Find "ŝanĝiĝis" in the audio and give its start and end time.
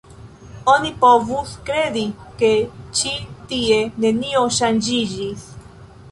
4.57-5.45